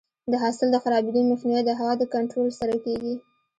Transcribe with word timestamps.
د 0.31 0.33
حاصل 0.43 0.67
د 0.71 0.77
خرابېدو 0.83 1.29
مخنیوی 1.31 1.63
د 1.65 1.71
هوا 1.79 1.93
د 1.97 2.03
کنټرول 2.13 2.49
سره 2.59 2.75
کیږي. 2.85 3.15